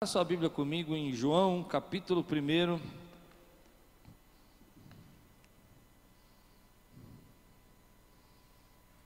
[0.00, 2.80] Abra sua Bíblia comigo em João, capítulo 1.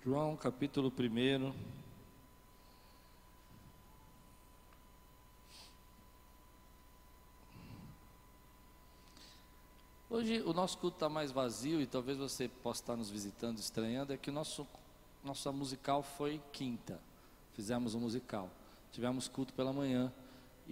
[0.05, 1.55] João, capítulo 1.
[10.11, 14.13] Hoje o nosso culto está mais vazio e talvez você possa estar nos visitando, estranhando,
[14.13, 14.67] é que nosso,
[15.25, 17.01] nossa musical foi quinta.
[17.55, 18.51] Fizemos um musical.
[18.93, 20.13] Tivemos culto pela manhã.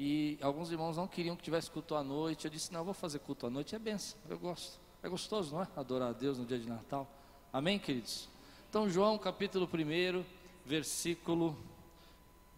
[0.03, 2.47] E alguns irmãos não queriam que tivesse culto à noite.
[2.47, 3.75] Eu disse: Não, eu vou fazer culto à noite.
[3.75, 4.81] É benção, eu gosto.
[5.03, 5.69] É gostoso, não é?
[5.77, 7.07] Adorar a Deus no dia de Natal.
[7.53, 8.27] Amém, queridos?
[8.71, 10.25] Então, João capítulo 1,
[10.65, 11.55] versículo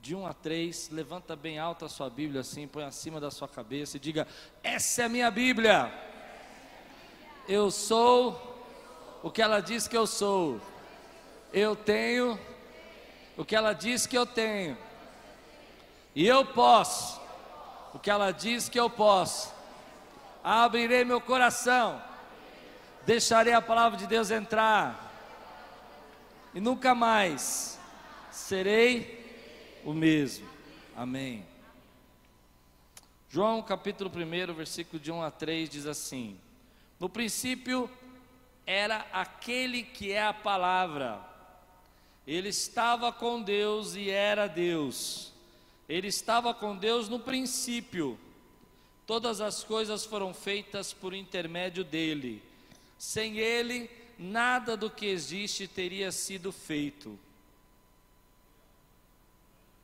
[0.00, 0.90] de 1 a 3.
[0.90, 4.28] Levanta bem alta a sua Bíblia assim, põe acima da sua cabeça e diga:
[4.62, 5.92] Essa é a minha Bíblia.
[7.48, 8.40] Eu sou
[9.20, 10.60] o que ela diz que eu sou.
[11.52, 12.38] Eu tenho
[13.36, 14.78] o que ela diz que eu tenho.
[16.14, 17.21] E eu posso
[17.92, 19.52] o que ela diz que eu posso.
[20.42, 22.02] Abrirei meu coração,
[23.06, 25.12] deixarei a palavra de Deus entrar,
[26.52, 27.78] e nunca mais
[28.30, 30.48] serei o mesmo.
[30.96, 31.46] Amém.
[33.28, 36.38] João capítulo 1, versículo de 1 a 3 diz assim:
[36.98, 37.88] No princípio
[38.66, 41.20] era aquele que é a palavra,
[42.26, 45.31] ele estava com Deus e era Deus.
[45.88, 48.18] Ele estava com Deus no princípio.
[49.06, 52.42] Todas as coisas foram feitas por intermédio dele.
[52.98, 57.18] Sem ele, nada do que existe teria sido feito.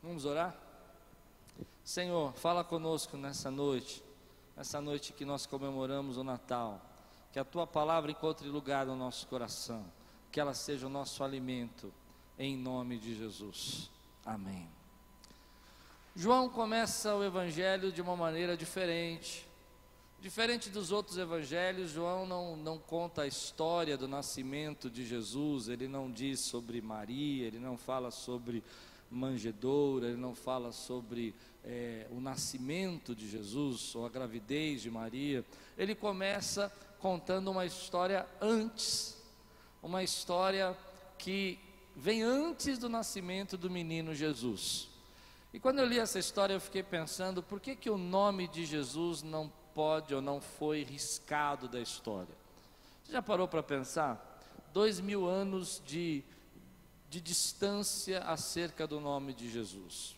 [0.02, 0.56] Vamos orar?
[1.84, 4.02] Senhor, fala conosco nessa noite,
[4.56, 6.80] nessa noite que nós comemoramos o Natal.
[7.33, 9.84] Que a tua palavra encontre lugar no nosso coração,
[10.30, 11.92] que ela seja o nosso alimento,
[12.39, 13.90] em nome de Jesus.
[14.24, 14.77] Amém.
[16.20, 19.46] João começa o evangelho de uma maneira diferente.
[20.20, 25.86] Diferente dos outros evangelhos, João não, não conta a história do nascimento de Jesus, ele
[25.86, 28.64] não diz sobre Maria, ele não fala sobre
[29.08, 35.45] manjedoura, ele não fala sobre é, o nascimento de Jesus ou a gravidez de Maria.
[35.79, 36.68] Ele começa
[36.98, 39.17] contando uma história antes,
[39.80, 40.77] uma história
[41.17, 41.61] que
[41.95, 44.98] vem antes do nascimento do menino Jesus.
[45.53, 48.67] E quando eu li essa história, eu fiquei pensando, por que, que o nome de
[48.67, 52.35] Jesus não pode ou não foi riscado da história?
[53.03, 54.41] Você já parou para pensar?
[54.73, 56.23] Dois mil anos de,
[57.09, 60.17] de distância acerca do nome de Jesus.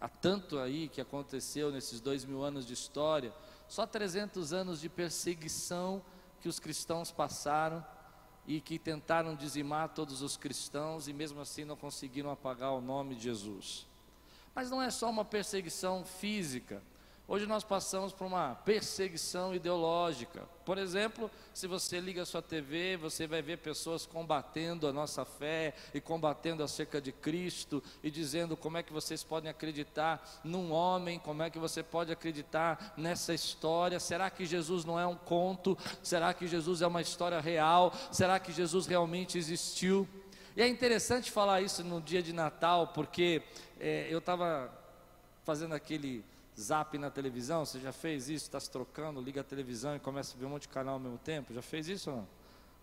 [0.00, 3.32] Há tanto aí que aconteceu nesses dois mil anos de história,
[3.68, 6.02] só 300 anos de perseguição
[6.40, 7.84] que os cristãos passaram
[8.46, 13.14] e que tentaram dizimar todos os cristãos e mesmo assim não conseguiram apagar o nome
[13.14, 13.86] de Jesus.
[14.54, 16.82] Mas não é só uma perseguição física.
[17.32, 20.42] Hoje nós passamos por uma perseguição ideológica.
[20.66, 25.24] Por exemplo, se você liga a sua TV, você vai ver pessoas combatendo a nossa
[25.24, 30.72] fé e combatendo acerca de Cristo e dizendo como é que vocês podem acreditar num
[30.72, 33.98] homem, como é que você pode acreditar nessa história.
[33.98, 35.78] Será que Jesus não é um conto?
[36.02, 37.94] Será que Jesus é uma história real?
[38.10, 40.06] Será que Jesus realmente existiu?
[40.54, 43.42] E é interessante falar isso no dia de Natal, porque
[43.80, 44.70] é, eu estava
[45.44, 46.22] fazendo aquele
[46.60, 47.64] zap na televisão.
[47.64, 48.44] Você já fez isso?
[48.46, 51.00] Está se trocando, liga a televisão e começa a ver um monte de canal ao
[51.00, 51.54] mesmo tempo?
[51.54, 52.28] Já fez isso ou não?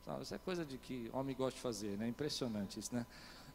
[0.07, 2.07] não isso é coisa de que homem gosta de fazer, né?
[2.07, 3.05] Impressionante isso, né?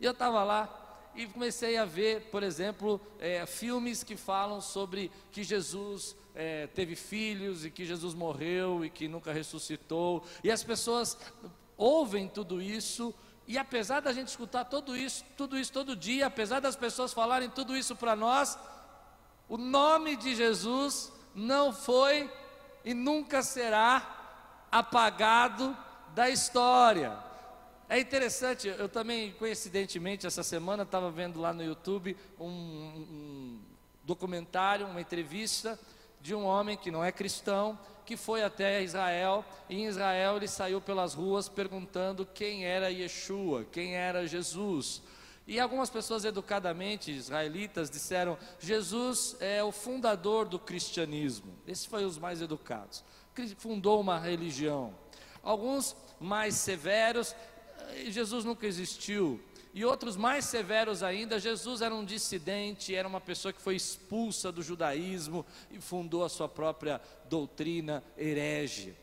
[0.01, 5.11] E eu estava lá e comecei a ver, por exemplo, é, filmes que falam sobre
[5.33, 10.25] que Jesus é, teve filhos e que Jesus morreu e que nunca ressuscitou.
[10.45, 11.19] E as pessoas
[11.77, 13.13] ouvem tudo isso
[13.47, 17.51] e apesar da gente escutar tudo isso, tudo isso todo dia, apesar das pessoas falarem
[17.51, 18.59] tudo isso para nós,
[19.49, 22.31] o nome de Jesus não foi
[22.85, 25.77] e nunca será apagado
[26.15, 27.17] da história.
[27.89, 33.61] É interessante, eu também, coincidentemente, essa semana estava vendo lá no YouTube um, um
[34.03, 35.79] documentário, uma entrevista
[36.25, 40.49] de um homem que não é cristão, que foi até Israel, e em Israel ele
[40.49, 45.03] saiu pelas ruas perguntando quem era Yeshua, quem era Jesus.
[45.47, 51.53] E algumas pessoas educadamente israelitas disseram: Jesus é o fundador do cristianismo.
[51.67, 53.05] Esse foi os mais educados.
[53.59, 54.95] Fundou uma religião.
[55.43, 57.37] Alguns mais severos,
[58.07, 59.39] Jesus nunca existiu
[59.75, 64.53] e outros mais severos ainda, Jesus era um dissidente, era uma pessoa que foi expulsa
[64.53, 68.95] do judaísmo e fundou a sua própria doutrina herege.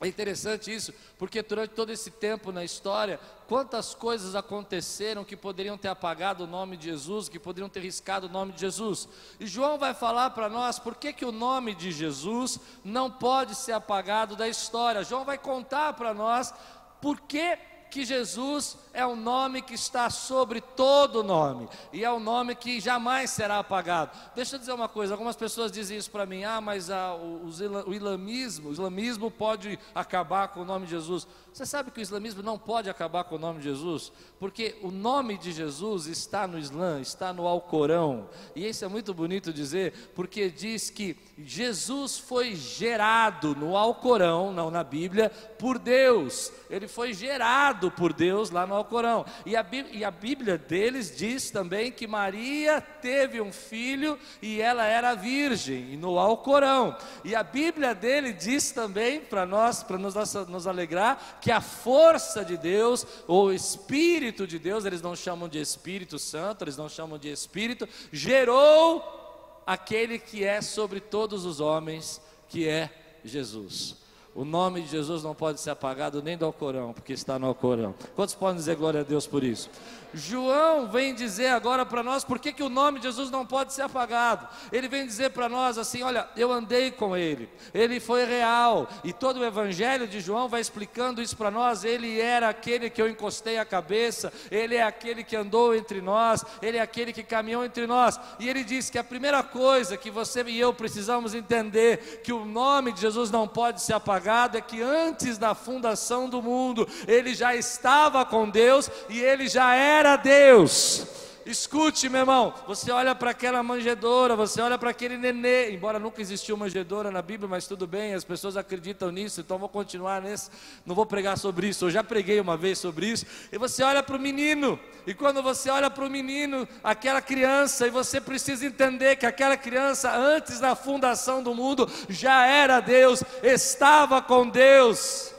[0.00, 3.18] É interessante isso, porque durante todo esse tempo na história,
[3.48, 8.26] quantas coisas aconteceram que poderiam ter apagado o nome de Jesus, que poderiam ter riscado
[8.26, 9.08] o nome de Jesus.
[9.40, 13.56] E João vai falar para nós por que, que o nome de Jesus não pode
[13.56, 15.02] ser apagado da história.
[15.02, 16.52] João vai contar para nós
[17.00, 17.58] por que
[17.94, 22.80] que Jesus é o nome que está sobre todo nome, e é o nome que
[22.80, 24.10] jamais será apagado.
[24.34, 27.44] Deixa eu dizer uma coisa: algumas pessoas dizem isso para mim, ah, mas ah, o,
[27.86, 31.24] o, islamismo, o islamismo pode acabar com o nome de Jesus.
[31.52, 34.10] Você sabe que o islamismo não pode acabar com o nome de Jesus?
[34.40, 39.14] Porque o nome de Jesus está no Islã, está no Alcorão, e isso é muito
[39.14, 46.52] bonito dizer, porque diz que Jesus foi gerado no Alcorão, não na Bíblia, por Deus,
[46.68, 49.24] ele foi gerado por Deus lá no Alcorão.
[49.44, 54.84] E a, e a Bíblia deles diz também que Maria teve um filho e ela
[54.84, 56.96] era virgem, no Alcorão.
[57.24, 60.14] E a Bíblia dele diz também, para nós, para nos,
[60.48, 65.60] nos alegrar, que a força de Deus, ou Espírito de Deus, eles não chamam de
[65.60, 72.20] Espírito Santo, eles não chamam de Espírito, gerou aquele que é sobre todos os homens,
[72.48, 72.90] que é
[73.24, 74.03] Jesus.
[74.34, 77.94] O nome de Jesus não pode ser apagado nem do Alcorão, porque está no Alcorão.
[78.16, 79.70] Quantos podem dizer glória a Deus por isso?
[80.14, 83.72] João vem dizer agora para nós por que, que o nome de Jesus não pode
[83.72, 84.48] ser apagado.
[84.72, 89.12] Ele vem dizer para nós assim: olha, eu andei com ele, ele foi real, e
[89.12, 91.84] todo o evangelho de João vai explicando isso para nós.
[91.84, 96.44] Ele era aquele que eu encostei a cabeça, ele é aquele que andou entre nós,
[96.62, 98.18] ele é aquele que caminhou entre nós.
[98.38, 102.44] E ele diz que a primeira coisa que você e eu precisamos entender que o
[102.44, 107.34] nome de Jesus não pode ser apagado é que antes da fundação do mundo, ele
[107.34, 111.06] já estava com Deus e ele já era era Deus.
[111.46, 116.22] Escute, meu irmão, você olha para aquela manjedoura, você olha para aquele nenê, embora nunca
[116.22, 120.50] existiu manjedoura na Bíblia, mas tudo bem, as pessoas acreditam nisso, então vou continuar nesse,
[120.86, 124.02] não vou pregar sobre isso, eu já preguei uma vez sobre isso, e você olha
[124.02, 128.64] para o menino, e quando você olha para o menino, aquela criança, e você precisa
[128.64, 135.30] entender que aquela criança, antes da fundação do mundo, já era Deus, estava com Deus,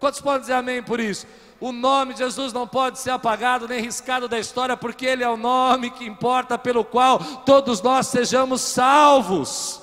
[0.00, 1.28] quantos podem dizer amém por isso?
[1.60, 5.28] O nome de Jesus não pode ser apagado nem riscado da história, porque Ele é
[5.28, 9.82] o nome que importa pelo qual todos nós sejamos salvos.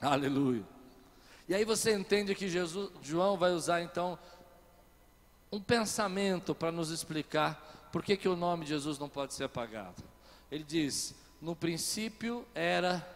[0.00, 0.64] Aleluia.
[1.46, 4.18] E aí você entende que Jesus, João vai usar então
[5.52, 9.44] um pensamento para nos explicar por que, que o nome de Jesus não pode ser
[9.44, 10.02] apagado.
[10.50, 13.06] Ele diz: no princípio era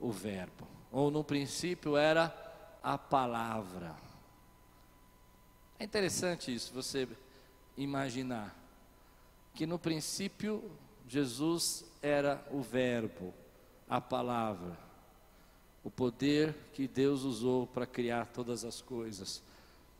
[0.00, 2.34] o Verbo, ou no princípio era
[2.82, 3.94] a palavra.
[5.80, 7.08] É interessante isso, você
[7.74, 8.54] imaginar
[9.54, 10.62] que no princípio
[11.08, 13.32] Jesus era o Verbo,
[13.88, 14.78] a palavra,
[15.82, 19.42] o poder que Deus usou para criar todas as coisas.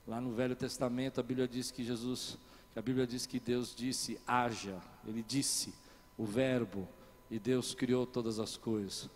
[0.06, 2.36] Lá no Velho Testamento a Bíblia diz que Jesus,
[2.76, 5.72] a Bíblia diz que Deus disse haja, ele disse
[6.18, 6.86] o verbo
[7.30, 9.08] e Deus criou todas as coisas.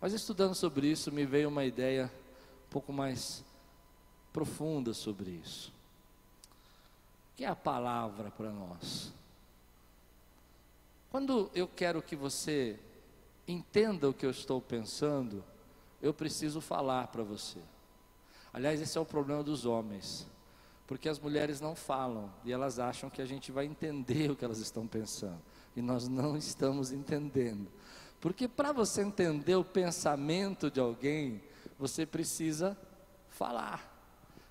[0.00, 2.12] Mas estudando sobre isso me veio uma ideia
[2.66, 3.44] um pouco mais
[4.32, 5.77] profunda sobre isso
[7.38, 9.12] que é a palavra para nós?
[11.08, 12.76] Quando eu quero que você
[13.46, 15.44] entenda o que eu estou pensando,
[16.02, 17.60] eu preciso falar para você.
[18.52, 20.26] Aliás, esse é o problema dos homens,
[20.84, 24.44] porque as mulheres não falam e elas acham que a gente vai entender o que
[24.44, 25.40] elas estão pensando,
[25.76, 27.70] e nós não estamos entendendo.
[28.20, 31.40] Porque para você entender o pensamento de alguém,
[31.78, 32.76] você precisa
[33.28, 33.96] falar.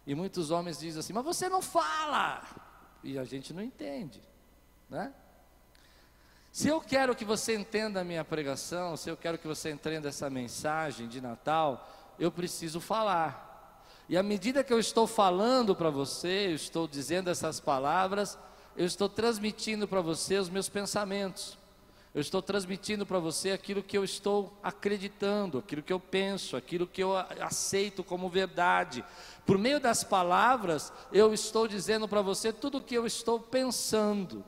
[0.05, 2.66] E muitos homens dizem assim: Mas você não fala
[3.03, 4.21] e a gente não entende,
[4.89, 5.13] né?
[6.51, 10.09] Se eu quero que você entenda a minha pregação, se eu quero que você entenda
[10.09, 11.87] essa mensagem de Natal,
[12.17, 13.85] eu preciso falar.
[14.09, 18.39] E à medida que eu estou falando para você, eu estou dizendo essas palavras,
[18.75, 21.57] eu estou transmitindo para você os meus pensamentos.
[22.17, 26.87] Eu estou transmitindo para você aquilo que eu estou acreditando, aquilo que eu penso, aquilo
[26.87, 29.05] que eu aceito como verdade.
[29.45, 34.43] Por meio das palavras, eu estou dizendo para você tudo o que eu estou pensando.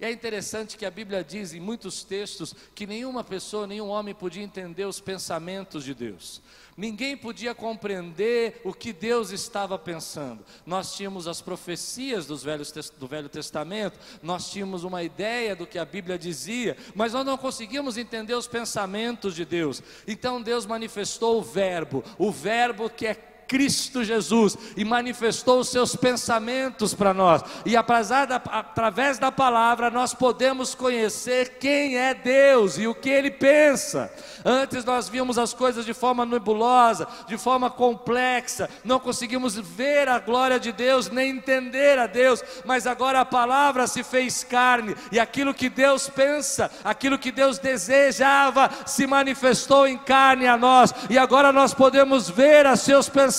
[0.00, 4.14] E é interessante que a Bíblia diz em muitos textos que nenhuma pessoa, nenhum homem
[4.14, 6.40] podia entender os pensamentos de Deus.
[6.76, 10.44] Ninguém podia compreender o que Deus estava pensando.
[10.64, 15.76] Nós tínhamos as profecias dos velhos, do Velho Testamento, nós tínhamos uma ideia do que
[15.76, 19.82] a Bíblia dizia, mas nós não conseguíamos entender os pensamentos de Deus.
[20.06, 23.14] Então Deus manifestou o Verbo, o Verbo que é
[23.48, 27.42] Cristo Jesus e manifestou os seus pensamentos para nós.
[27.64, 34.12] E através da palavra nós podemos conhecer quem é Deus e o que ele pensa.
[34.44, 40.18] Antes nós víamos as coisas de forma nebulosa, de forma complexa, não conseguimos ver a
[40.18, 45.18] glória de Deus, nem entender a Deus, mas agora a palavra se fez carne e
[45.18, 51.16] aquilo que Deus pensa, aquilo que Deus desejava, se manifestou em carne a nós, e
[51.16, 53.37] agora nós podemos ver a seus pensamentos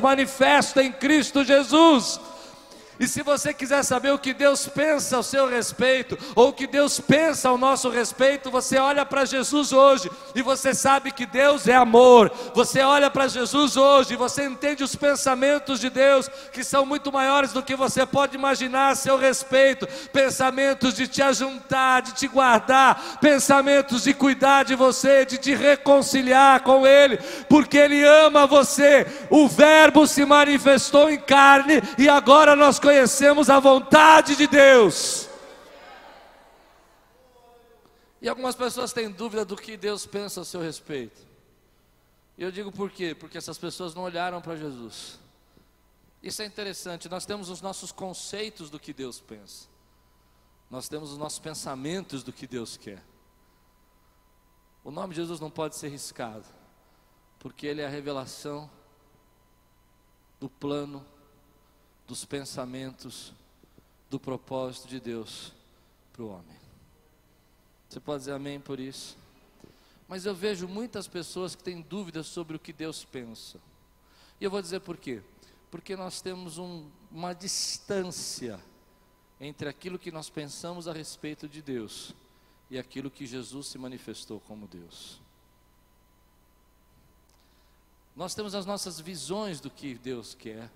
[0.00, 2.20] manifestos em Cristo Jesus.
[3.00, 6.66] E se você quiser saber o que Deus pensa ao seu respeito, ou o que
[6.66, 11.66] Deus pensa ao nosso respeito, você olha para Jesus hoje e você sabe que Deus
[11.66, 12.30] é amor.
[12.54, 17.10] Você olha para Jesus hoje e você entende os pensamentos de Deus, que são muito
[17.10, 19.88] maiores do que você pode imaginar a seu respeito.
[20.12, 26.60] Pensamentos de te ajuntar, de te guardar, pensamentos de cuidar de você, de te reconciliar
[26.60, 29.06] com Ele, porque Ele ama você.
[29.30, 35.28] O Verbo se manifestou em carne e agora nós conhecemos conhecemos a vontade de Deus.
[38.20, 41.24] E algumas pessoas têm dúvida do que Deus pensa a seu respeito.
[42.36, 43.14] E eu digo por quê?
[43.14, 45.20] Porque essas pessoas não olharam para Jesus.
[46.20, 49.68] Isso é interessante, nós temos os nossos conceitos do que Deus pensa.
[50.68, 53.02] Nós temos os nossos pensamentos do que Deus quer.
[54.82, 56.44] O nome de Jesus não pode ser riscado,
[57.38, 58.68] porque ele é a revelação
[60.40, 61.06] do plano
[62.10, 63.32] dos pensamentos,
[64.10, 65.52] do propósito de Deus
[66.12, 66.56] para o homem.
[67.88, 69.16] Você pode dizer amém por isso?
[70.08, 73.60] Mas eu vejo muitas pessoas que têm dúvidas sobre o que Deus pensa.
[74.40, 75.22] E eu vou dizer por quê?
[75.70, 78.58] Porque nós temos um, uma distância
[79.40, 82.12] entre aquilo que nós pensamos a respeito de Deus
[82.68, 85.20] e aquilo que Jesus se manifestou como Deus.
[88.16, 90.68] Nós temos as nossas visões do que Deus quer,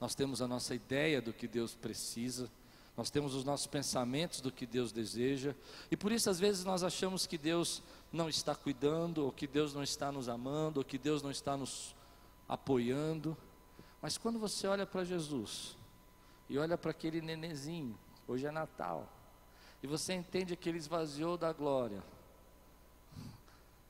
[0.00, 2.50] nós temos a nossa ideia do que Deus precisa,
[2.96, 5.54] nós temos os nossos pensamentos do que Deus deseja,
[5.90, 9.74] e por isso às vezes nós achamos que Deus não está cuidando, ou que Deus
[9.74, 11.94] não está nos amando, ou que Deus não está nos
[12.48, 13.36] apoiando.
[14.00, 15.76] Mas quando você olha para Jesus,
[16.48, 19.12] e olha para aquele nenezinho, hoje é Natal,
[19.82, 22.02] e você entende que ele esvaziou da glória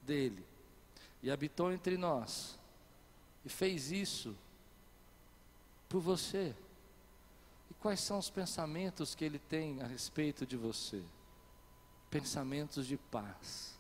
[0.03, 0.45] dele,
[1.23, 2.59] e habitou entre nós,
[3.45, 4.37] e fez isso
[5.89, 6.55] por você.
[7.71, 11.03] E quais são os pensamentos que ele tem a respeito de você?
[12.11, 13.75] Pensamentos de paz,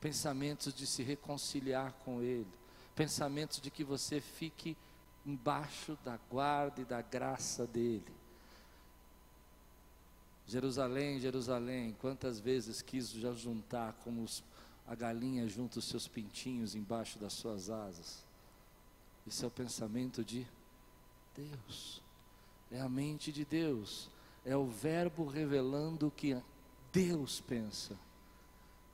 [0.00, 2.46] pensamentos de se reconciliar com ele,
[2.94, 4.76] pensamentos de que você fique
[5.24, 8.14] embaixo da guarda e da graça dele.
[10.46, 14.44] Jerusalém, Jerusalém, quantas vezes quis já juntar como os,
[14.86, 18.24] a galinha junta os seus pintinhos embaixo das suas asas.
[19.26, 20.46] Isso é o pensamento de
[21.36, 22.02] Deus,
[22.70, 24.08] é a mente de Deus,
[24.44, 26.40] é o Verbo revelando o que
[26.92, 27.96] Deus pensa.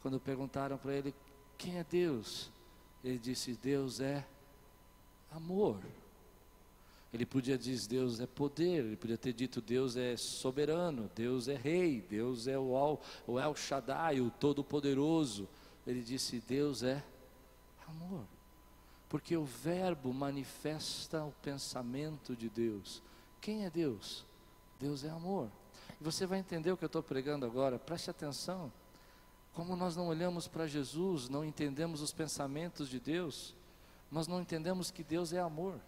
[0.02, 1.14] Quando perguntaram para ele
[1.56, 2.50] quem é Deus,
[3.04, 4.26] ele disse: Deus é
[5.30, 5.78] amor.
[7.12, 11.54] Ele podia dizer Deus é poder, ele podia ter dito Deus é soberano, Deus é
[11.54, 15.46] rei, Deus é o, Al, o El Shaddai, o Todo-Poderoso.
[15.86, 17.04] Ele disse Deus é
[17.86, 18.24] amor
[19.12, 23.02] porque o Verbo manifesta o pensamento de Deus.
[23.42, 24.24] Quem é Deus?
[24.80, 25.50] Deus é amor.
[26.00, 28.72] E você vai entender o que eu estou pregando agora, preste atenção.
[29.52, 33.54] Como nós não olhamos para Jesus, não entendemos os pensamentos de Deus,
[34.10, 35.78] nós não entendemos que Deus é amor.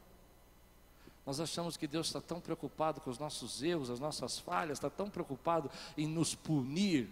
[1.25, 4.91] Nós achamos que Deus está tão preocupado com os nossos erros, as nossas falhas, está
[4.91, 7.09] tão preocupado em nos punir.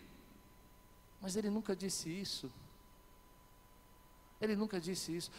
[1.23, 2.52] Mas Ele nunca disse isso.
[4.42, 5.31] Ele nunca disse isso.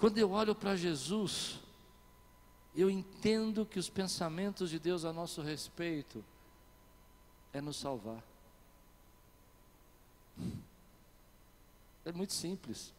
[0.00, 1.60] Quando eu olho para Jesus,
[2.74, 6.24] eu entendo que os pensamentos de Deus a nosso respeito
[7.52, 8.24] é nos salvar.
[12.02, 12.94] É muito simples.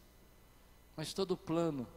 [0.96, 1.88] Mas todo plano,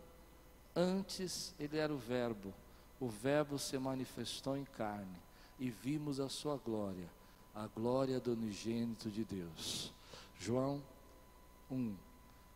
[0.76, 2.52] antes ele era o Verbo,
[3.00, 5.22] o Verbo se manifestou em carne
[5.60, 7.08] e vimos a sua glória,
[7.54, 9.94] a glória do unigênito de Deus.
[10.40, 10.82] João
[11.70, 11.96] 1,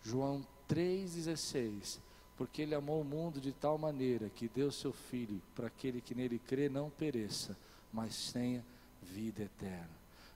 [0.01, 2.09] João 3,16
[2.39, 6.15] porque ele amou o mundo de tal maneira que deu seu filho para aquele que
[6.15, 7.53] nele crê não pereça,
[7.91, 8.63] mas tenha
[9.03, 9.89] vida eterna.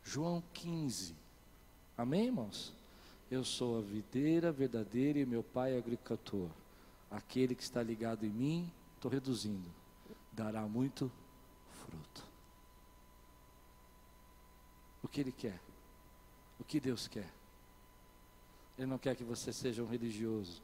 [0.04, 1.16] João 15.
[1.98, 2.74] Amém, irmãos?
[3.32, 6.50] Eu sou a videira verdadeira e meu pai é agricultor.
[7.10, 9.70] Aquele que está ligado em mim, estou reduzindo,
[10.34, 11.10] dará muito
[11.86, 12.26] fruto.
[15.02, 15.62] O que ele quer?
[16.60, 17.32] O que Deus quer?
[18.78, 20.62] Ele não quer que você seja um religioso.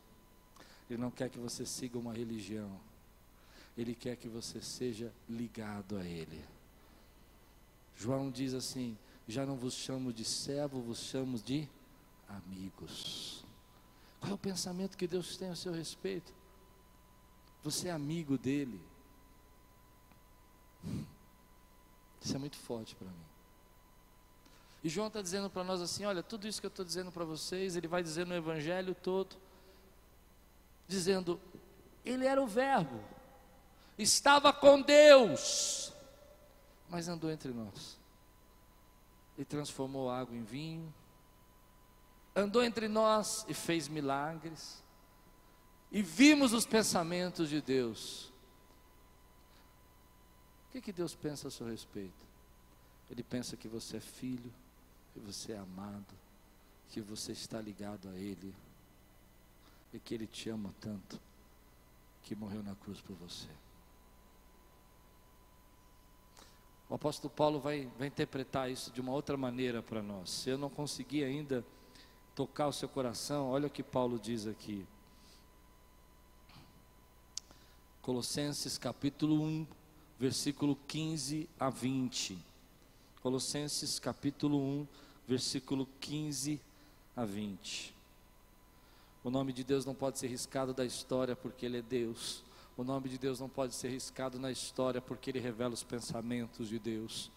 [0.90, 2.80] Ele não quer que você siga uma religião.
[3.78, 6.44] Ele quer que você seja ligado a Ele.
[7.96, 11.68] João diz assim: Já não vos chamo de servo, vos chamo de
[12.28, 13.46] amigos.
[14.20, 16.34] Qual é o pensamento que Deus tem a seu respeito?
[17.64, 18.82] Você é amigo dele.
[22.22, 23.26] Isso é muito forte para mim.
[24.84, 27.26] E João está dizendo para nós assim: olha, tudo isso que eu estou dizendo para
[27.26, 29.36] vocês, ele vai dizer no Evangelho todo,
[30.90, 31.40] dizendo,
[32.04, 33.00] ele era o Verbo,
[33.98, 35.94] estava com Deus,
[36.90, 37.98] mas andou entre nós.
[39.38, 40.94] E transformou água em vinho,
[42.36, 44.84] andou entre nós e fez milagres,
[45.92, 48.34] e vimos os pensamentos de Deus.
[50.68, 52.28] O que, que Deus pensa a seu respeito?
[53.10, 54.52] Ele pensa que você é filho,
[55.14, 56.14] que você é amado,
[56.90, 58.54] que você está ligado a Ele,
[59.94, 61.20] e que Ele te ama tanto,
[62.24, 63.50] que morreu na cruz por você.
[66.90, 70.30] O apóstolo Paulo vai, vai interpretar isso de uma outra maneira para nós.
[70.32, 71.64] Se eu não conseguir ainda
[72.34, 74.88] tocar o seu coração, olha o que Paulo diz aqui.
[78.02, 79.68] Colossenses capítulo 1,
[80.20, 82.40] versículo 15 a 20.
[83.22, 84.88] Colossenses capítulo 1,
[85.28, 86.60] versículo 15
[87.16, 87.99] a 20.
[89.24, 92.44] O nome de Deus não pode ser riscado da história porque Ele é Deus.
[92.80, 96.70] O nome de Deus não pode ser riscado na história porque ele revela os pensamentos
[96.70, 97.30] de Deus.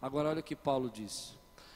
[0.00, 1.32] Agora, olha o que Paulo disse.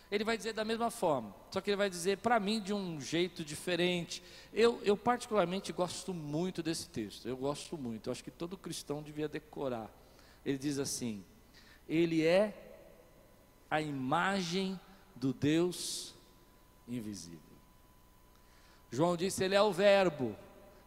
[0.09, 3.01] Ele vai dizer da mesma forma, só que ele vai dizer para mim de um
[3.01, 4.23] jeito diferente.
[4.55, 9.03] Eu, eu, particularmente gosto muito desse texto, eu gosto muito, eu acho que todo cristão
[9.03, 9.91] devia decorar.
[10.47, 11.25] Ele diz assim:
[11.89, 12.55] Ele é
[13.69, 14.79] a imagem
[15.17, 16.15] do Deus
[16.87, 17.48] invisível.
[18.91, 20.37] João disse: Ele é o Verbo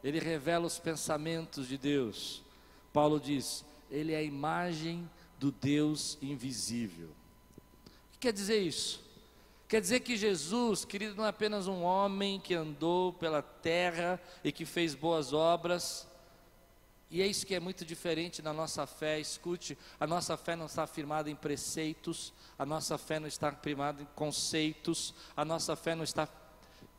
[0.04, 2.44] ele revela os pensamentos de Deus.
[2.92, 7.10] Paulo diz: ele é a imagem do Deus invisível.
[7.88, 9.02] O que quer dizer isso?
[9.68, 14.52] Quer dizer que Jesus, querido, não é apenas um homem que andou pela terra e
[14.52, 16.08] que fez boas obras,
[17.10, 19.20] e é isso que é muito diferente na nossa fé.
[19.20, 24.02] Escute, a nossa fé não está firmada em preceitos, a nossa fé não está firmada
[24.02, 26.26] em conceitos, a nossa fé não está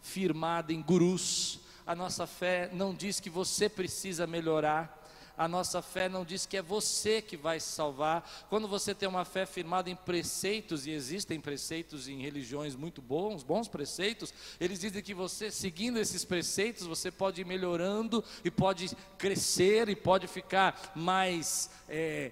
[0.02, 5.00] firmada em gurus, a nossa fé não diz que você precisa melhorar.
[5.36, 8.46] A nossa fé não diz que é você que vai se salvar.
[8.50, 13.42] Quando você tem uma fé firmada em preceitos, e existem preceitos em religiões muito bons,
[13.42, 18.94] bons preceitos, eles dizem que você, seguindo esses preceitos, você pode ir melhorando e pode
[19.16, 22.30] crescer e pode ficar mais é,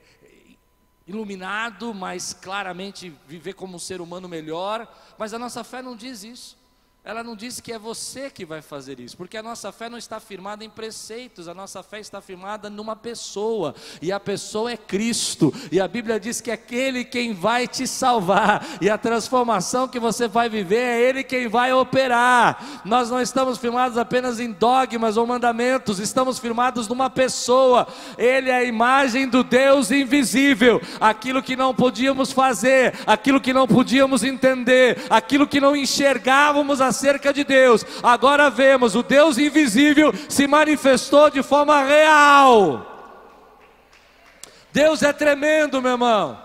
[1.06, 4.86] iluminado, mais claramente viver como um ser humano melhor.
[5.18, 6.59] Mas a nossa fé não diz isso.
[7.10, 9.98] Ela não diz que é você que vai fazer isso, porque a nossa fé não
[9.98, 14.76] está firmada em preceitos, a nossa fé está firmada numa pessoa, e a pessoa é
[14.76, 19.88] Cristo, e a Bíblia diz que é aquele quem vai te salvar, e a transformação
[19.88, 22.82] que você vai viver é Ele quem vai operar.
[22.84, 28.54] Nós não estamos firmados apenas em dogmas ou mandamentos, estamos firmados numa pessoa, Ele é
[28.54, 34.96] a imagem do Deus invisível, aquilo que não podíamos fazer, aquilo que não podíamos entender,
[35.10, 37.84] aquilo que não enxergávamos acerca de Deus.
[38.02, 42.86] Agora vemos, o Deus invisível se manifestou de forma real.
[44.70, 46.40] Deus é tremendo, meu irmão.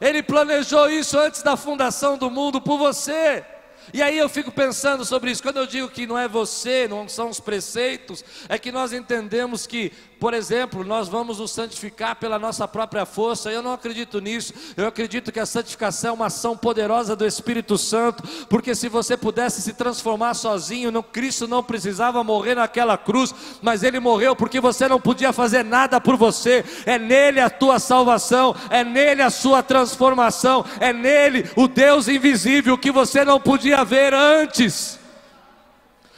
[0.00, 3.44] Ele planejou isso antes da fundação do mundo por você.
[3.92, 5.42] E aí eu fico pensando sobre isso.
[5.42, 9.66] Quando eu digo que não é você, não são os preceitos, é que nós entendemos
[9.66, 13.50] que por exemplo, nós vamos nos santificar pela nossa própria força.
[13.50, 14.52] Eu não acredito nisso.
[14.76, 19.16] Eu acredito que a santificação é uma ação poderosa do Espírito Santo, porque se você
[19.16, 24.60] pudesse se transformar sozinho, não, Cristo não precisava morrer naquela cruz, mas ele morreu porque
[24.60, 26.64] você não podia fazer nada por você.
[26.86, 32.78] É nele a tua salvação, é nele a sua transformação, é nele o Deus invisível
[32.78, 34.98] que você não podia ver antes.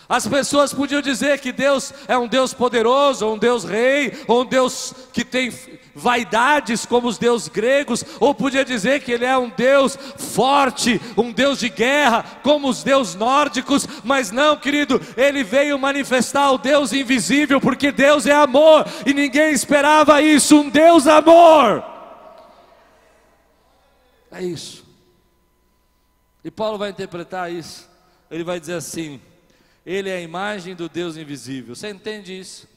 [0.08, 4.40] As pessoas podiam dizer que Deus é um Deus poderoso, ou um Deus rei, ou
[4.40, 5.52] um Deus que tem
[5.94, 11.30] vaidades como os deuses gregos, ou podia dizer que ele é um Deus forte, um
[11.30, 16.92] Deus de guerra, como os deuses nórdicos, mas não, querido, ele veio manifestar o Deus
[16.94, 21.84] invisível, porque Deus é amor, e ninguém esperava isso, um Deus amor.
[24.30, 24.86] É isso.
[26.42, 27.88] E Paulo vai interpretar isso.
[28.30, 29.20] Ele vai dizer assim:
[29.88, 31.74] ele é a imagem do Deus invisível.
[31.74, 32.68] Você entende isso?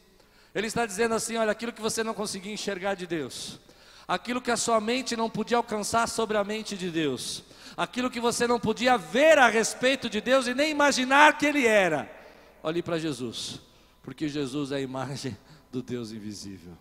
[0.56, 3.60] Ele está dizendo assim: olha, aquilo que você não conseguia enxergar de Deus,
[4.08, 7.44] aquilo que a sua mente não podia alcançar sobre a mente de Deus,
[7.76, 11.68] aquilo que você não podia ver a respeito de Deus e nem imaginar que Ele
[11.68, 12.10] era.
[12.64, 13.60] Olhe para Jesus,
[14.02, 15.38] porque Jesus é a imagem
[15.70, 16.78] do Deus invisível.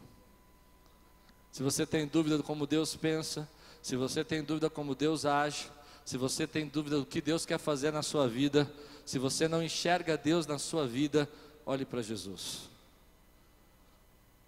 [1.50, 3.48] Se você tem dúvida de como Deus pensa,
[3.82, 5.66] se você tem dúvida como Deus age,
[6.04, 8.70] se você tem dúvida do que Deus quer fazer na sua vida,
[9.10, 11.28] se você não enxerga Deus na sua vida,
[11.66, 12.70] olhe para Jesus.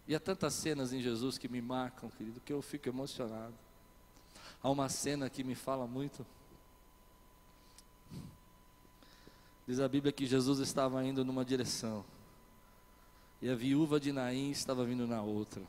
[0.07, 3.55] E há tantas cenas em Jesus que me marcam, querido, que eu fico emocionado.
[4.63, 6.25] Há uma cena que me fala muito.
[9.67, 12.05] Diz a Bíblia que Jesus estava indo numa direção,
[13.41, 15.65] e a viúva de Naim estava vindo na outra.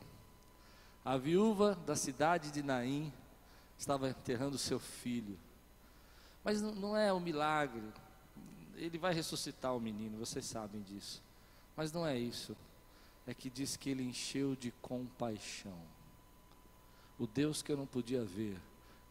[1.04, 3.12] A viúva da cidade de Naim
[3.76, 5.36] estava enterrando seu filho.
[6.44, 7.82] Mas não, é um milagre,
[8.76, 11.22] ele vai ressuscitar o menino, vocês sabem disso.
[11.76, 12.56] Mas não é isso,
[13.26, 15.78] é que diz que ele encheu de compaixão.
[17.18, 18.58] O Deus que eu não podia ver,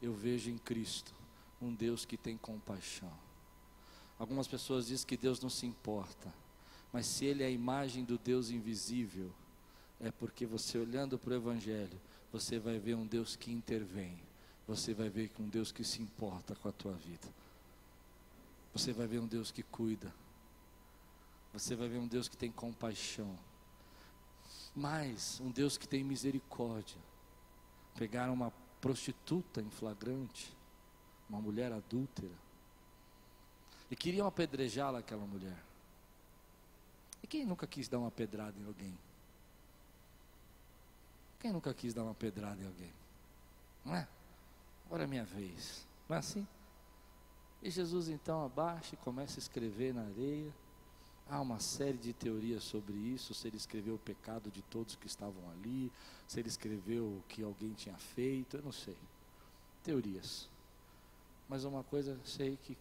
[0.01, 1.13] eu vejo em Cristo,
[1.61, 3.11] um Deus que tem compaixão.
[4.19, 6.33] Algumas pessoas dizem que Deus não se importa,
[6.91, 9.31] mas se Ele é a imagem do Deus invisível,
[9.99, 11.99] é porque você olhando para o Evangelho,
[12.31, 14.17] você vai ver um Deus que intervém,
[14.67, 17.27] você vai ver um Deus que se importa com a tua vida,
[18.73, 20.13] você vai ver um Deus que cuida,
[21.53, 23.37] você vai ver um Deus que tem compaixão,
[24.75, 26.97] mas um Deus que tem misericórdia.
[27.95, 30.51] Pegaram uma prostituta em flagrante,
[31.29, 32.33] uma mulher adúltera,
[33.91, 35.63] e queriam apedrejá-la, aquela mulher.
[37.21, 38.97] E quem nunca quis dar uma pedrada em alguém?
[41.39, 42.91] Quem nunca quis dar uma pedrada em alguém?
[43.85, 44.07] Não é?
[44.87, 45.85] Agora é minha vez.
[46.09, 46.47] Não é assim?
[47.63, 50.53] E Jesus então abaixa e começa a escrever na areia.
[51.29, 55.07] Há uma série de teorias sobre isso, se ele escreveu o pecado de todos que
[55.07, 55.89] estavam ali,
[56.27, 58.97] se ele escreveu o que alguém tinha feito, eu não sei.
[59.81, 60.49] Teorias.
[61.47, 62.77] Mas uma coisa sei que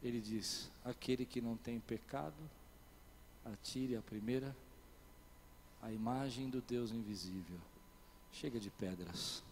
[0.00, 2.48] ele diz: aquele que não tem pecado,
[3.44, 4.56] atire a primeira
[5.82, 7.58] a imagem do Deus invisível.
[8.30, 9.42] Chega de pedras.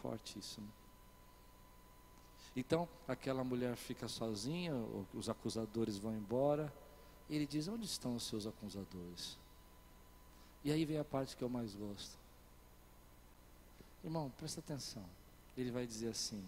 [0.00, 0.81] Fortíssimo.
[2.54, 4.74] Então, aquela mulher fica sozinha,
[5.14, 6.72] os acusadores vão embora.
[7.28, 9.38] Ele diz: Onde estão os seus acusadores?
[10.62, 12.18] E aí vem a parte que eu mais gosto.
[14.04, 15.04] Irmão, presta atenção.
[15.56, 16.44] Ele vai dizer assim: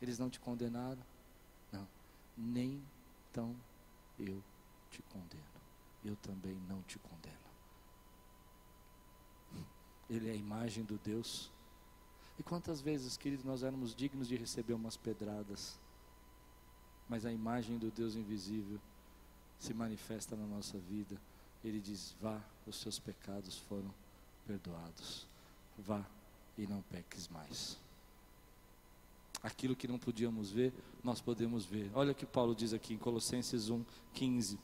[0.00, 1.02] Eles não te condenaram?
[1.72, 1.86] Não.
[2.36, 2.82] Nem
[3.32, 3.56] tão
[4.18, 4.42] eu
[4.90, 5.42] te condeno.
[6.04, 7.36] Eu também não te condeno.
[10.08, 11.50] Ele é a imagem do Deus.
[12.38, 15.78] E quantas vezes, queridos, nós éramos dignos de receber umas pedradas,
[17.08, 18.78] mas a imagem do Deus invisível
[19.58, 21.20] se manifesta na nossa vida.
[21.64, 23.92] Ele diz: Vá, os seus pecados foram
[24.46, 25.26] perdoados.
[25.76, 26.04] Vá
[26.56, 27.76] e não peques mais.
[29.42, 30.72] Aquilo que não podíamos ver,
[31.02, 31.90] nós podemos ver.
[31.94, 34.58] Olha o que Paulo diz aqui em Colossenses 1, 15.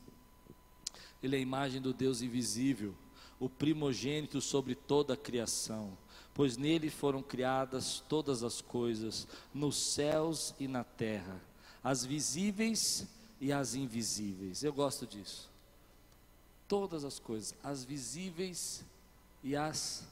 [1.22, 2.94] Ele é a imagem do Deus invisível,
[3.38, 5.96] o primogênito sobre toda a criação,
[6.34, 11.40] pois nele foram criadas todas as coisas, nos céus e na terra,
[11.82, 13.06] as visíveis
[13.40, 14.64] e as invisíveis.
[14.64, 15.48] Eu gosto disso.
[16.66, 18.84] Todas as coisas, as visíveis
[19.44, 20.04] e as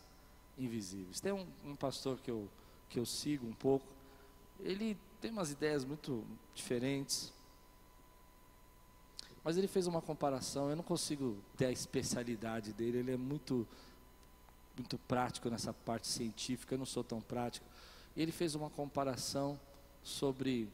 [0.56, 1.20] invisíveis.
[1.20, 2.48] Tem um, um pastor que eu,
[2.88, 3.86] que eu sigo um pouco,
[4.60, 7.32] ele tem umas ideias muito diferentes.
[9.42, 13.66] Mas ele fez uma comparação, eu não consigo ter a especialidade dele, ele é muito
[14.76, 17.66] muito prático nessa parte científica, eu não sou tão prático.
[18.16, 19.58] Ele fez uma comparação
[20.02, 20.68] sobre,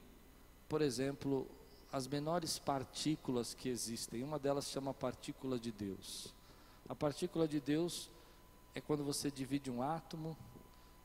[0.69, 1.47] por exemplo,
[1.93, 4.23] as menores partículas que existem.
[4.23, 6.35] Uma delas se chama partícula de Deus.
[6.89, 8.11] A partícula de Deus
[8.75, 10.37] é quando você divide um átomo,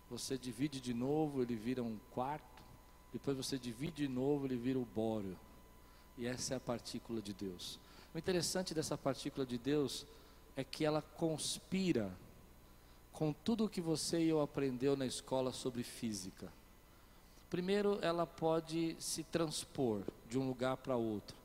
[0.10, 2.64] você divide de novo, ele vira um quarto,
[3.12, 5.38] depois você divide de novo, ele vira o bório.
[6.18, 7.80] E essa é a partícula de Deus.
[8.14, 10.06] O interessante dessa partícula de Deus
[10.56, 12.12] é que ela conspira
[13.14, 16.52] com tudo o que você e eu aprendeu na escola sobre física.
[17.50, 21.38] Primeiro, ela pode se transpor de um lugar para outro.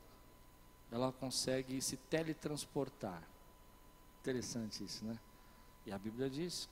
[0.91, 3.21] Ela consegue se teletransportar.
[4.21, 5.17] Interessante isso, né?
[5.85, 6.67] E a Bíblia diz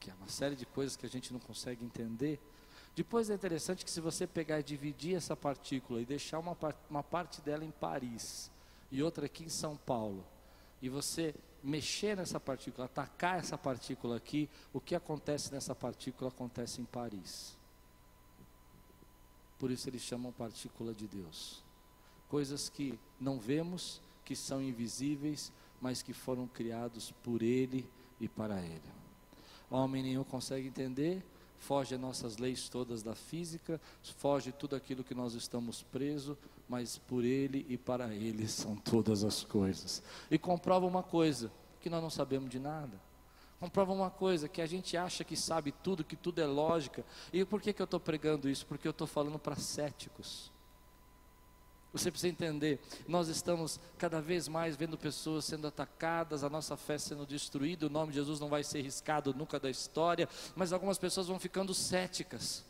[0.00, 2.40] que é uma série de coisas que a gente não consegue entender,
[2.96, 6.56] depois é interessante que se você pegar e dividir essa partícula e deixar uma,
[6.88, 8.50] uma parte dela em Paris
[8.90, 10.24] e outra aqui em São Paulo,
[10.82, 16.80] e você mexer nessa partícula, atacar essa partícula aqui, o que acontece nessa partícula acontece
[16.80, 17.56] em Paris.
[19.58, 21.62] Por isso eles chamam partícula de Deus.
[22.28, 28.60] Coisas que não vemos, que são invisíveis, mas que foram criados por Ele e para
[28.60, 28.80] Ele.
[29.70, 31.22] Homem nenhum consegue entender,
[31.60, 33.80] foge as nossas leis todas da física,
[34.16, 36.36] foge tudo aquilo que nós estamos presos,
[36.68, 40.02] mas por Ele e para Ele são todas as coisas.
[40.30, 43.00] E comprova uma coisa, que nós não sabemos de nada.
[43.60, 47.04] comprova uma coisa, que a gente acha que sabe tudo, que tudo é lógica.
[47.30, 48.64] E por que, que eu estou pregando isso?
[48.66, 50.49] Porque eu estou falando para céticos.
[51.92, 56.96] Você precisa entender, nós estamos cada vez mais vendo pessoas sendo atacadas, a nossa fé
[56.98, 60.98] sendo destruída, o nome de Jesus não vai ser riscado nunca da história, mas algumas
[60.98, 62.64] pessoas vão ficando céticas.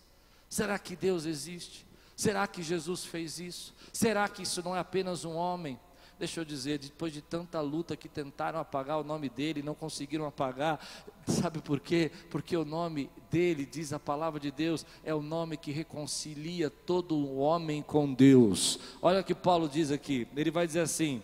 [0.49, 1.87] Será que Deus existe?
[2.17, 3.75] Será que Jesus fez isso?
[3.93, 5.79] Será que isso não é apenas um homem?
[6.21, 10.27] Deixa eu dizer, depois de tanta luta que tentaram apagar o nome dele, não conseguiram
[10.27, 10.79] apagar,
[11.27, 12.11] sabe por quê?
[12.29, 17.17] Porque o nome dele, diz a palavra de Deus, é o nome que reconcilia todo
[17.17, 18.79] o homem com Deus.
[19.01, 21.23] Olha o que Paulo diz aqui, ele vai dizer assim: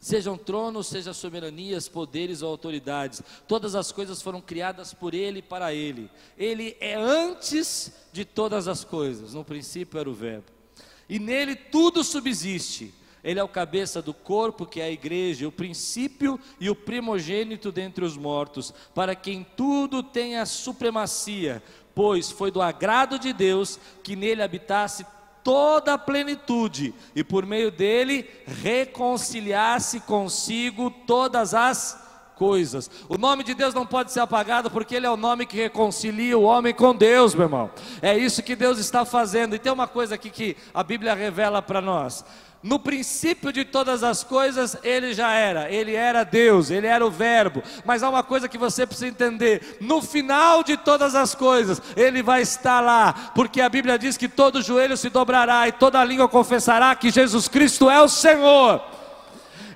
[0.00, 5.42] Sejam tronos, sejam soberanias, poderes ou autoridades, todas as coisas foram criadas por Ele e
[5.42, 6.10] para Ele.
[6.38, 10.53] Ele é antes de todas as coisas, no princípio era o Verbo
[11.08, 12.94] e nele tudo subsiste.
[13.22, 17.72] Ele é o cabeça do corpo, que é a igreja, o princípio e o primogênito
[17.72, 21.62] dentre os mortos, para quem tudo tem a supremacia,
[21.94, 25.06] pois foi do agrado de Deus que nele habitasse
[25.42, 32.03] toda a plenitude, e por meio dele reconciliasse consigo todas as
[32.36, 32.90] coisas.
[33.08, 36.36] O nome de Deus não pode ser apagado porque ele é o nome que reconcilia
[36.38, 37.70] o homem com Deus, meu irmão.
[38.02, 39.54] É isso que Deus está fazendo.
[39.54, 42.24] E tem uma coisa aqui que a Bíblia revela para nós.
[42.64, 47.10] No princípio de todas as coisas, ele já era, ele era Deus, ele era o
[47.10, 47.62] Verbo.
[47.84, 52.22] Mas há uma coisa que você precisa entender: no final de todas as coisas, ele
[52.22, 56.26] vai estar lá, porque a Bíblia diz que todo joelho se dobrará e toda língua
[56.26, 58.80] confessará que Jesus Cristo é o Senhor.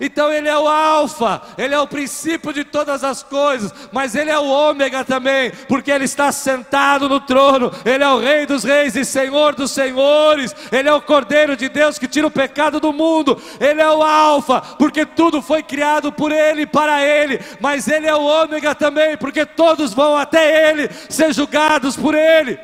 [0.00, 4.30] Então ele é o Alfa, ele é o princípio de todas as coisas, mas ele
[4.30, 8.64] é o Ômega também, porque ele está sentado no trono, ele é o Rei dos
[8.64, 12.78] Reis e Senhor dos Senhores, ele é o Cordeiro de Deus que tira o pecado
[12.78, 17.40] do mundo, ele é o Alfa, porque tudo foi criado por ele e para ele,
[17.60, 22.58] mas ele é o Ômega também, porque todos vão até ele ser julgados por ele.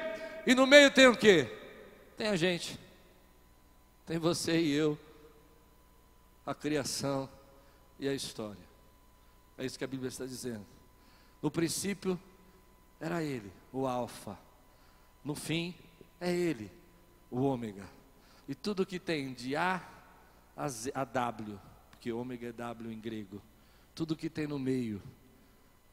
[0.47, 1.47] E no meio tem o que?
[2.17, 2.79] Tem a gente,
[4.07, 4.99] tem você e eu
[6.45, 7.29] a criação
[7.99, 8.65] e a história.
[9.57, 10.67] É isso que a Bíblia está dizendo.
[11.41, 12.19] No princípio
[13.01, 14.39] era Ele, o Alfa.
[15.25, 15.75] No fim
[16.21, 16.71] é Ele,
[17.31, 17.89] o Ômega.
[18.49, 19.95] E tudo que tem de A
[20.57, 21.59] a, Z, a W,
[21.91, 23.43] porque ômega é W em grego.
[23.95, 25.03] Tudo que tem no meio,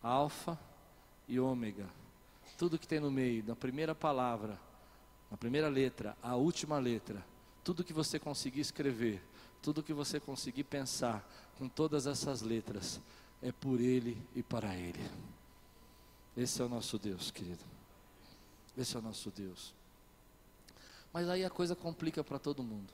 [0.02, 0.60] alfa
[1.28, 1.88] e ômega.
[2.58, 4.60] Tudo que tem no meio, na primeira palavra,
[5.30, 7.26] na primeira letra, a última letra,
[7.64, 9.22] tudo que você conseguir escrever,
[9.62, 13.00] tudo que você conseguir pensar com todas essas letras
[13.41, 15.04] é por Ele e para Ele.
[16.36, 17.63] Esse é o nosso Deus, querido.
[18.78, 19.74] Esse é o nosso Deus.
[21.13, 22.91] Mas aí a coisa complica para todo mundo,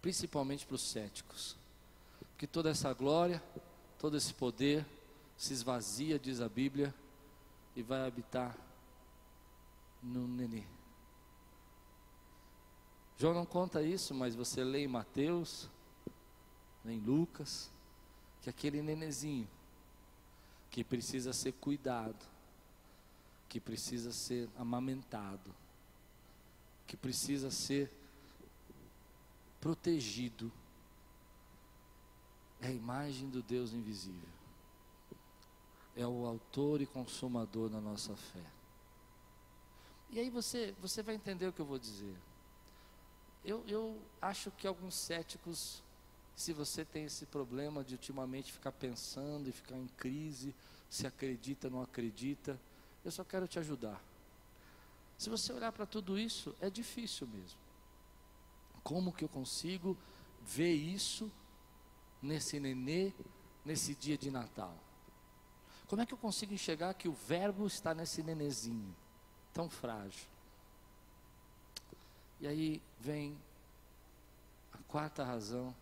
[0.00, 1.56] principalmente para os céticos,
[2.30, 3.42] porque toda essa glória,
[3.98, 4.86] todo esse poder
[5.36, 6.94] se esvazia, diz a Bíblia,
[7.76, 8.56] e vai habitar
[10.02, 10.64] no nenê.
[13.20, 15.68] João não conta isso, mas você lê em Mateus,
[16.82, 17.70] lê em Lucas,
[18.40, 19.46] que aquele nenezinho
[20.70, 22.24] que precisa ser cuidado,
[23.46, 25.54] que precisa ser amamentado,
[26.86, 27.92] que precisa ser
[29.60, 30.50] protegido,
[32.58, 34.30] é a imagem do Deus invisível.
[35.94, 38.46] É o autor e consumador da nossa fé.
[40.08, 42.16] E aí você, você vai entender o que eu vou dizer.
[43.44, 45.82] Eu, eu acho que alguns céticos,
[46.36, 50.54] se você tem esse problema de ultimamente ficar pensando e ficar em crise,
[50.88, 52.58] se acredita, não acredita,
[53.04, 54.02] eu só quero te ajudar.
[55.16, 57.58] Se você olhar para tudo isso, é difícil mesmo.
[58.82, 59.96] Como que eu consigo
[60.42, 61.30] ver isso
[62.22, 63.12] nesse nenê,
[63.64, 64.74] nesse dia de Natal?
[65.86, 68.94] Como é que eu consigo enxergar que o verbo está nesse nenezinho,
[69.52, 70.29] tão frágil?
[72.40, 73.36] E aí vem
[74.72, 75.74] a quarta razão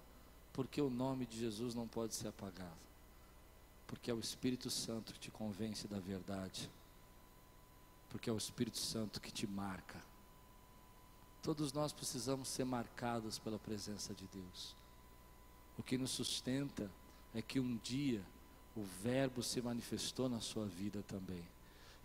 [0.52, 2.88] porque o nome de Jesus não pode ser apagado.
[3.86, 6.68] Porque é o Espírito Santo que te convence da verdade.
[8.10, 10.02] Porque é o Espírito Santo que te marca.
[11.42, 14.74] Todos nós precisamos ser marcados pela presença de Deus.
[15.78, 16.90] O que nos sustenta
[17.32, 18.22] é que um dia
[18.74, 21.44] o Verbo se manifestou na sua vida também.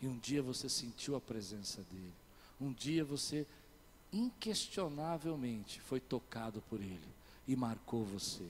[0.02, 2.13] E um dia você sentiu a presença dele.
[2.62, 3.48] Um dia você
[4.13, 7.13] inquestionavelmente foi tocado por Ele
[7.47, 8.47] e marcou você.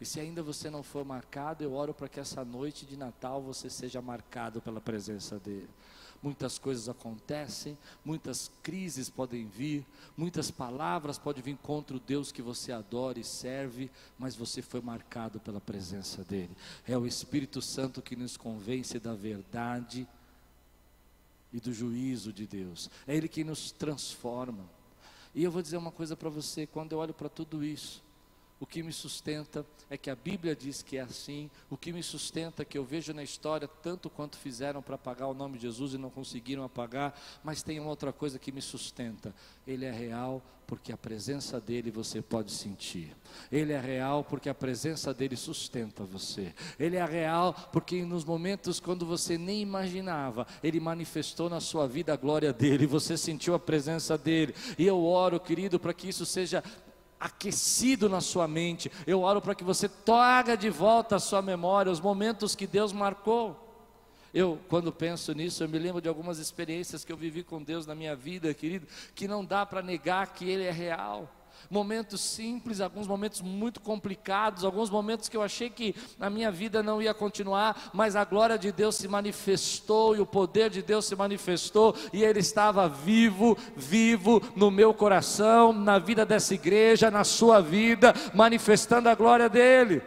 [0.00, 3.42] E se ainda você não for marcado, eu oro para que essa noite de Natal
[3.42, 5.68] você seja marcado pela presença dEle.
[6.22, 12.42] muitas coisas acontecem, muitas crises podem vir, muitas palavras podem vir contra o Deus que
[12.42, 16.56] você adora e serve, mas você foi marcado pela presença dEle.
[16.86, 20.06] É o Espírito Santo que nos convence da verdade
[21.52, 24.79] e do juízo de Deus, é Ele que nos transforma.
[25.34, 28.02] E eu vou dizer uma coisa para você: quando eu olho para tudo isso,
[28.60, 31.50] o que me sustenta é que a Bíblia diz que é assim.
[31.70, 35.28] O que me sustenta é que eu vejo na história tanto quanto fizeram para apagar
[35.28, 38.60] o nome de Jesus e não conseguiram apagar, mas tem uma outra coisa que me
[38.60, 39.34] sustenta.
[39.66, 43.16] Ele é real porque a presença dele você pode sentir.
[43.50, 46.54] Ele é real porque a presença dele sustenta você.
[46.78, 52.12] Ele é real porque nos momentos quando você nem imaginava, ele manifestou na sua vida
[52.12, 54.54] a glória dele, você sentiu a presença dele.
[54.78, 56.62] E eu oro, querido, para que isso seja
[57.20, 58.90] aquecido na sua mente.
[59.06, 62.92] Eu oro para que você traga de volta à sua memória os momentos que Deus
[62.92, 63.68] marcou.
[64.32, 67.84] Eu, quando penso nisso, eu me lembro de algumas experiências que eu vivi com Deus
[67.84, 71.28] na minha vida, querido, que não dá para negar que Ele é real
[71.68, 76.82] momentos simples, alguns momentos muito complicados, alguns momentos que eu achei que a minha vida
[76.82, 81.06] não ia continuar, mas a glória de Deus se manifestou e o poder de Deus
[81.06, 87.24] se manifestou e ele estava vivo, vivo no meu coração, na vida dessa igreja, na
[87.24, 90.02] sua vida, manifestando a glória dele.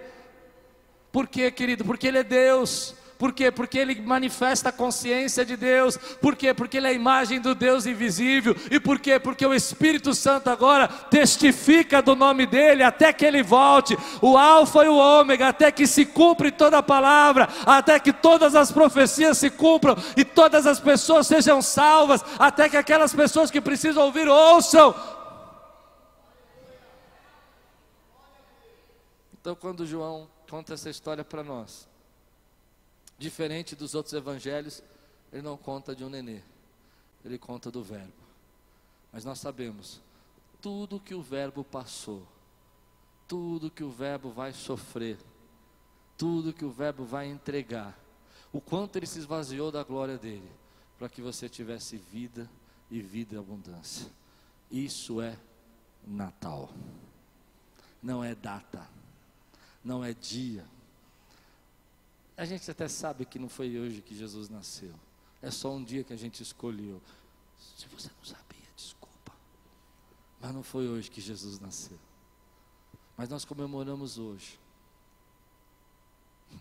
[1.11, 1.85] Por quê, querido?
[1.85, 2.95] Porque ele é Deus.
[3.23, 3.49] Por quê?
[3.49, 5.95] Porque ele manifesta a consciência de Deus.
[5.95, 6.53] Por quê?
[6.53, 8.53] Porque ele é a imagem do Deus invisível.
[8.69, 9.17] E por quê?
[9.17, 13.97] Porque o Espírito Santo agora testifica do nome dele até que ele volte.
[14.21, 18.55] O Alfa e o Ômega, até que se cumpra toda a palavra, até que todas
[18.55, 23.61] as profecias se cumpram e todas as pessoas sejam salvas, até que aquelas pessoas que
[23.61, 24.93] precisam ouvir ouçam.
[29.39, 31.92] Então, quando João conta essa história para nós,
[33.17, 34.83] Diferente dos outros evangelhos,
[35.31, 36.41] ele não conta de um nenê,
[37.23, 38.13] ele conta do Verbo.
[39.11, 40.01] Mas nós sabemos,
[40.61, 42.27] tudo que o Verbo passou,
[43.27, 45.17] tudo que o Verbo vai sofrer,
[46.17, 47.97] tudo que o Verbo vai entregar,
[48.51, 50.51] o quanto ele se esvaziou da glória dele,
[50.97, 52.49] para que você tivesse vida
[52.89, 54.07] e vida em abundância.
[54.69, 55.37] Isso é
[56.05, 56.69] Natal.
[58.01, 58.87] Não é data,
[59.83, 60.65] não é dia,
[62.35, 64.93] a gente até sabe que não foi hoje que Jesus nasceu.
[65.41, 67.01] É só um dia que a gente escolheu.
[67.77, 69.33] Se você não sabia, desculpa.
[70.39, 71.99] Mas não foi hoje que Jesus nasceu.
[73.15, 74.59] Mas nós comemoramos hoje.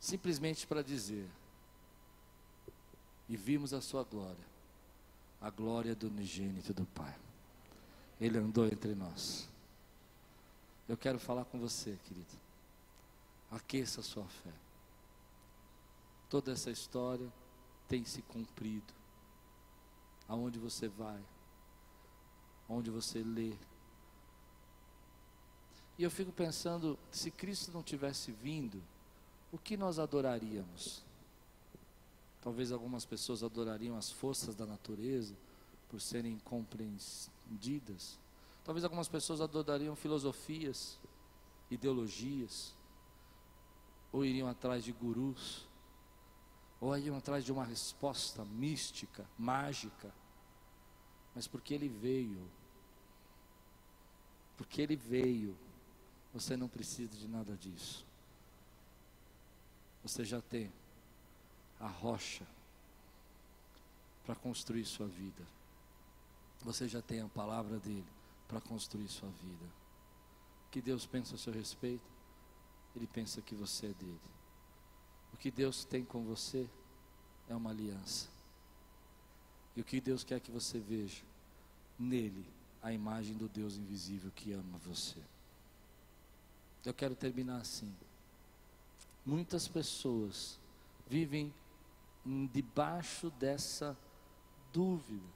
[0.00, 1.28] Simplesmente para dizer:
[3.28, 4.46] E vimos a sua glória,
[5.40, 7.14] a glória do unigênito do Pai.
[8.20, 9.48] Ele andou entre nós.
[10.88, 12.34] Eu quero falar com você, querido.
[13.50, 14.63] Aqueça a sua fé
[16.34, 17.32] toda essa história
[17.86, 18.92] tem se cumprido.
[20.26, 21.22] Aonde você vai,
[22.68, 23.54] onde você lê.
[25.96, 28.82] E eu fico pensando, se Cristo não tivesse vindo,
[29.52, 31.04] o que nós adoraríamos?
[32.42, 35.36] Talvez algumas pessoas adorariam as forças da natureza
[35.88, 38.18] por serem compreendidas.
[38.64, 40.98] Talvez algumas pessoas adorariam filosofias,
[41.70, 42.74] ideologias,
[44.10, 45.72] ou iriam atrás de gurus
[46.84, 50.12] ou iam atrás de uma resposta mística, mágica,
[51.34, 52.46] mas porque ele veio,
[54.58, 55.56] porque ele veio,
[56.34, 58.04] você não precisa de nada disso.
[60.02, 60.70] Você já tem
[61.80, 62.46] a rocha
[64.26, 65.42] para construir sua vida.
[66.60, 68.04] Você já tem a palavra dele
[68.46, 69.64] para construir sua vida.
[70.66, 72.04] O que Deus pensa a seu respeito?
[72.94, 74.43] Ele pensa que você é dele.
[75.34, 76.70] O que Deus tem com você
[77.48, 78.28] é uma aliança.
[79.74, 81.24] E o que Deus quer que você veja
[81.98, 82.46] nele,
[82.80, 85.18] a imagem do Deus invisível que ama você.
[86.84, 87.92] Eu quero terminar assim.
[89.26, 90.56] Muitas pessoas
[91.08, 91.52] vivem
[92.52, 93.96] debaixo dessa
[94.72, 95.26] dúvida.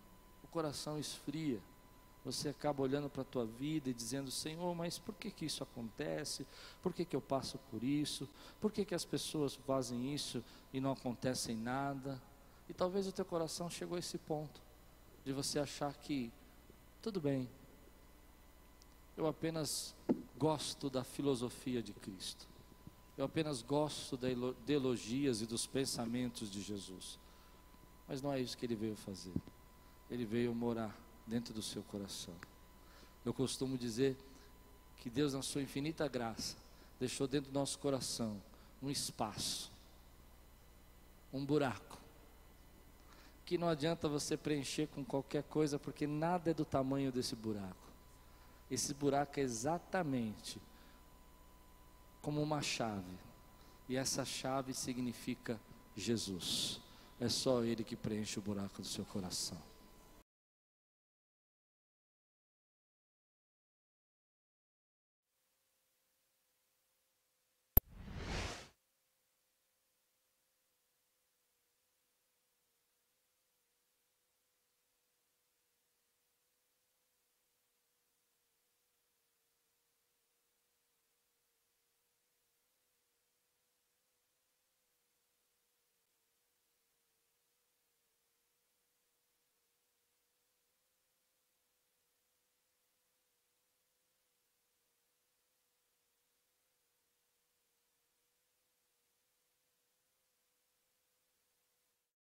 [0.44, 1.60] O coração esfria
[2.24, 5.62] você acaba olhando para a tua vida e dizendo, Senhor, mas por que, que isso
[5.62, 6.46] acontece?
[6.82, 8.28] Por que, que eu passo por isso?
[8.60, 12.20] Por que, que as pessoas fazem isso e não acontece nada?
[12.68, 14.60] E talvez o teu coração chegou a esse ponto
[15.24, 16.30] de você achar que
[17.00, 17.48] tudo bem,
[19.16, 19.94] eu apenas
[20.36, 22.48] gosto da filosofia de Cristo.
[23.16, 27.18] Eu apenas gosto de elogias e dos pensamentos de Jesus.
[28.06, 29.32] Mas não é isso que ele veio fazer.
[30.10, 30.96] Ele veio morar
[31.28, 32.34] dentro do seu coração.
[33.24, 34.16] Eu costumo dizer
[34.96, 36.56] que Deus, na sua infinita graça,
[36.98, 38.42] deixou dentro do nosso coração
[38.82, 39.70] um espaço,
[41.32, 41.98] um buraco,
[43.44, 47.88] que não adianta você preencher com qualquer coisa, porque nada é do tamanho desse buraco.
[48.70, 50.60] Esse buraco é exatamente
[52.20, 53.18] como uma chave,
[53.88, 55.60] e essa chave significa
[55.96, 56.80] Jesus.
[57.20, 59.67] É só Ele que preenche o buraco do seu coração.